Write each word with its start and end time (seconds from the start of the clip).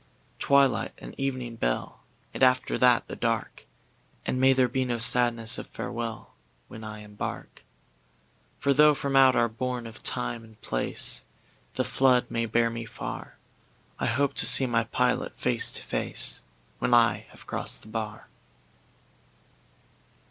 Twilight 0.39 0.93
and 0.97 1.13
evening 1.19 1.57
bell, 1.57 1.99
And 2.33 2.41
after 2.41 2.75
that 2.75 3.05
the 3.07 3.15
dark! 3.15 3.67
And 4.25 4.41
may 4.41 4.51
there 4.51 4.67
be 4.67 4.83
no 4.83 4.97
sadness 4.97 5.59
of 5.59 5.67
farewell, 5.67 6.33
When 6.67 6.83
I 6.83 7.01
embark; 7.03 7.61
For 8.57 8.73
tho' 8.73 8.95
from 8.95 9.15
out 9.15 9.35
our 9.35 9.47
bourne 9.47 9.85
of 9.85 10.01
Time 10.01 10.43
and 10.43 10.59
PlaceThe 10.61 11.85
flood 11.85 12.31
may 12.31 12.47
bear 12.47 12.71
me 12.71 12.83
far,I 12.85 14.07
hope 14.07 14.33
to 14.37 14.47
see 14.47 14.65
my 14.65 14.85
Pilot 14.85 15.37
face 15.37 15.71
to 15.73 15.83
faceWhen 15.83 16.95
I 16.95 17.27
have 17.29 17.45
crossed 17.45 17.83
the 17.83 17.87
bar. 17.89 18.27